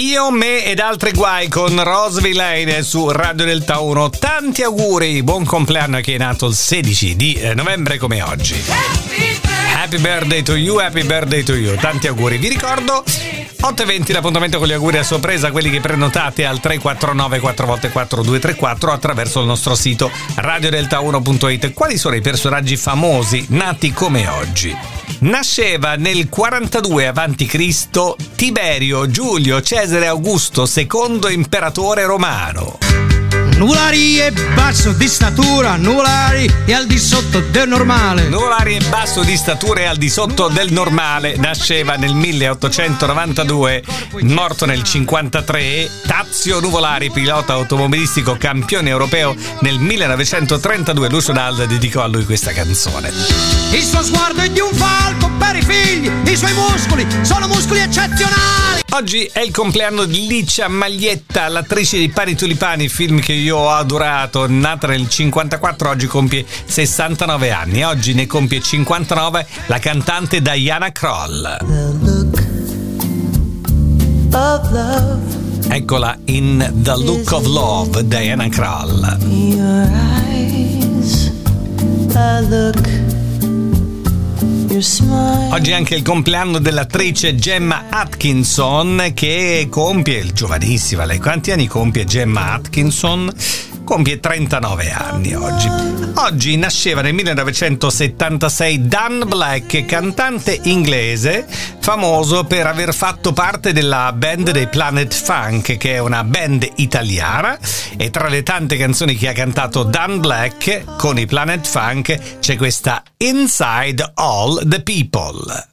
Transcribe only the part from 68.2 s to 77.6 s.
compie 59 la cantante Diana Kroll. Eccola in The Look of